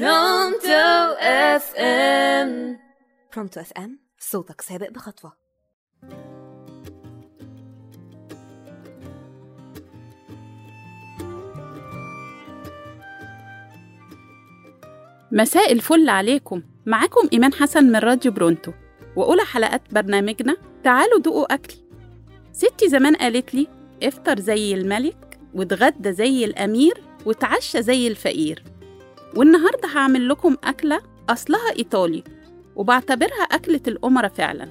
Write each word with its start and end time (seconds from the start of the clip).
Pronto 0.00 1.14
FM 1.20 2.78
Pronto 3.34 3.60
FM 3.60 3.98
صوتك 4.18 4.60
سابق 4.60 4.90
بخطوة. 4.90 5.32
مساء 15.32 15.72
الفل 15.72 16.08
عليكم. 16.08 16.62
معاكم 16.86 17.28
إيمان 17.32 17.52
حسن 17.52 17.84
من 17.84 17.96
راديو 17.96 18.32
Pronto. 18.32 18.72
وأولى 19.16 19.42
حلقات 19.42 19.94
برنامجنا 19.94 20.56
تعالوا 20.84 21.18
دوقوا 21.18 21.54
أكلي. 21.54 21.84
ستي 22.52 22.88
زمان 22.88 23.16
قالت 23.16 23.54
لي 23.54 23.68
افطر 24.02 24.40
زي 24.40 24.74
الملك 24.74 25.38
واتغدى 25.54 26.12
زي 26.12 26.44
الأمير 26.44 27.02
وتعشى 27.26 27.82
زي 27.82 28.08
الفقير. 28.08 28.73
والنهاردة 29.36 29.88
هعمل 29.94 30.28
لكم 30.28 30.56
أكلة 30.64 31.00
أصلها 31.28 31.70
إيطالي 31.78 32.24
وبعتبرها 32.76 33.42
أكلة 33.52 33.80
الأمرة 33.88 34.28
فعلا 34.28 34.68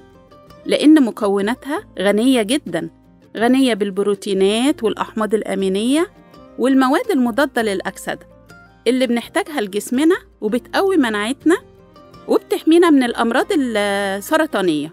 لأن 0.66 1.04
مكوناتها 1.04 1.84
غنية 1.98 2.42
جدا 2.42 2.90
غنية 3.36 3.74
بالبروتينات 3.74 4.84
والأحماض 4.84 5.34
الأمينية 5.34 6.10
والمواد 6.58 7.10
المضادة 7.10 7.62
للأكسدة 7.62 8.26
اللي 8.86 9.06
بنحتاجها 9.06 9.60
لجسمنا 9.60 10.16
وبتقوي 10.40 10.96
مناعتنا 10.96 11.56
وبتحمينا 12.28 12.90
من 12.90 13.02
الأمراض 13.02 13.46
السرطانية. 13.52 14.92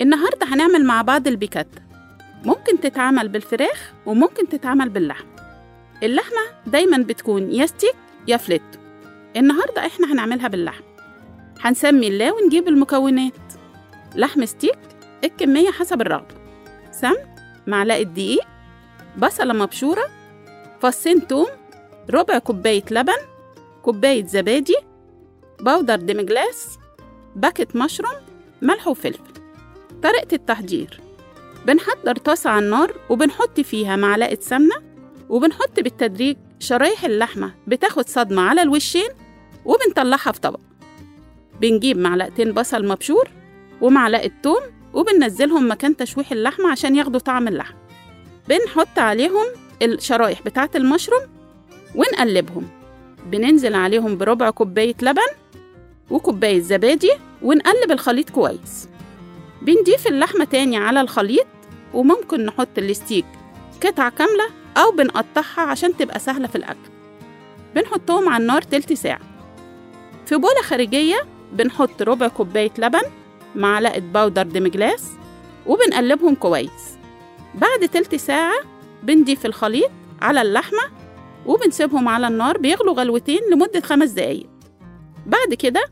النهاردة 0.00 0.46
هنعمل 0.46 0.84
مع 0.84 1.02
بعض 1.02 1.26
البيكاتا 1.28 1.82
ممكن 2.44 2.80
تتعمل 2.80 3.28
بالفراخ 3.28 3.92
وممكن 4.06 4.48
تتعمل 4.48 4.88
باللحم. 4.88 5.24
اللحمة 6.02 6.40
دايما 6.66 6.98
بتكون 6.98 7.52
يا 7.52 7.66
ستيك 7.66 7.94
يا 8.28 8.36
فليتو. 8.36 8.83
النهاردة 9.36 9.86
إحنا 9.86 10.12
هنعملها 10.12 10.48
باللحم. 10.48 10.84
هنسمي 11.60 12.08
الله 12.08 12.32
ونجيب 12.34 12.68
المكونات. 12.68 13.32
لحم 14.14 14.44
ستيك 14.44 14.78
الكمية 15.24 15.70
حسب 15.70 16.00
الرغبة. 16.00 16.34
سمن 16.90 17.16
معلقة 17.66 18.02
دقيق 18.02 18.44
بصلة 19.18 19.52
مبشورة 19.52 20.04
فصين 20.80 21.26
توم 21.26 21.46
ربع 22.10 22.38
كوباية 22.38 22.84
لبن 22.90 23.16
كوباية 23.82 24.26
زبادي 24.26 24.76
powder 25.60 25.96
demi-glace 25.96 26.78
باكت 27.36 27.76
مشروم 27.76 28.14
ملح 28.62 28.88
وفلفل. 28.88 29.34
طريقة 30.02 30.34
التحضير. 30.34 31.00
بنحضر 31.66 32.16
طاسة 32.16 32.50
على 32.50 32.64
النار 32.64 32.94
وبنحط 33.10 33.60
فيها 33.60 33.96
معلقة 33.96 34.38
سمنة 34.40 34.74
وبنحط 35.28 35.80
بالتدريج 35.80 36.36
شرايح 36.58 37.04
اللحمة 37.04 37.54
بتاخد 37.66 38.08
صدمة 38.08 38.42
على 38.42 38.62
الوشين 38.62 39.08
وبنطلعها 39.64 40.32
في 40.32 40.40
طبق. 40.40 40.60
بنجيب 41.60 41.98
معلقتين 41.98 42.52
بصل 42.52 42.86
مبشور 42.86 43.28
ومعلقة 43.80 44.30
توم 44.42 44.60
وبننزلهم 44.92 45.70
مكان 45.70 45.96
تشويح 45.96 46.32
اللحمة 46.32 46.70
عشان 46.70 46.96
ياخدوا 46.96 47.20
طعم 47.20 47.48
اللحم. 47.48 47.74
بنحط 48.48 48.98
عليهم 48.98 49.46
الشرايح 49.82 50.42
بتاعة 50.42 50.70
المشروم 50.74 51.22
ونقلبهم. 51.94 52.68
بننزل 53.26 53.74
عليهم 53.74 54.18
بربع 54.18 54.50
كوباية 54.50 54.94
لبن 55.02 55.28
وكوباية 56.10 56.60
زبادي 56.60 57.10
ونقلب 57.42 57.90
الخليط 57.90 58.30
كويس. 58.30 58.88
بنضيف 59.62 60.06
اللحمة 60.06 60.44
تاني 60.44 60.76
على 60.76 61.00
الخليط 61.00 61.46
وممكن 61.94 62.44
نحط 62.46 62.78
الستيك 62.78 63.24
قطع 63.84 64.08
كاملة 64.08 64.44
أو 64.76 64.90
بنقطعها 64.90 65.60
عشان 65.60 65.96
تبقى 65.96 66.18
سهلة 66.18 66.46
في 66.46 66.56
الأكل. 66.56 66.90
بنحطهم 67.74 68.28
على 68.28 68.42
النار 68.42 68.62
تلت 68.62 68.92
ساعة. 68.92 69.33
في 70.26 70.36
بولة 70.36 70.62
خارجية 70.62 71.16
بنحط 71.52 72.02
ربع 72.02 72.28
كوباية 72.28 72.72
لبن 72.78 73.02
معلقة 73.54 73.98
powder 73.98 74.42
demi-glace 74.42 75.10
وبنقلبهم 75.66 76.34
كويس. 76.34 76.98
بعد 77.54 77.88
تلت 77.88 78.14
ساعة 78.14 78.54
بنضيف 79.02 79.46
الخليط 79.46 79.90
على 80.22 80.42
اللحمة 80.42 80.80
وبنسيبهم 81.46 82.08
على 82.08 82.26
النار 82.28 82.58
بيغلوا 82.58 82.94
غلوتين 82.94 83.40
لمدة 83.50 83.80
خمس 83.80 84.10
دقايق. 84.10 84.46
بعد 85.26 85.54
كده 85.54 85.84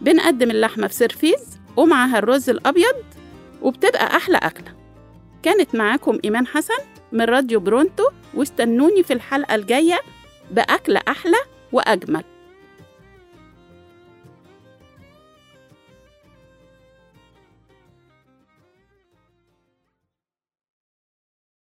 بنقدم 0.00 0.50
اللحمة 0.50 0.86
في 0.86 0.94
سرفيز 0.94 1.58
ومعاها 1.76 2.18
الرز 2.18 2.50
الأبيض 2.50 2.94
وبتبقى 3.62 4.16
أحلى 4.16 4.36
أكلة. 4.36 4.74
كانت 5.42 5.74
معاكم 5.74 6.18
إيمان 6.24 6.46
حسن 6.46 6.78
من 7.12 7.24
راديو 7.24 7.60
برونتو 7.60 8.04
واستنوني 8.34 9.02
في 9.02 9.12
الحلقة 9.12 9.54
الجاية 9.54 10.00
بأكلة 10.50 11.00
أحلى 11.08 11.38
وأجمل. 11.72 12.24